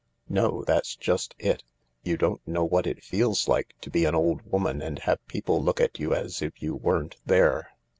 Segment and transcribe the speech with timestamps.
[0.29, 1.63] "No— that's just it.
[2.01, 5.61] You don't know what it feels like to be an old woman and have people
[5.61, 7.69] look at you as if you weren't there."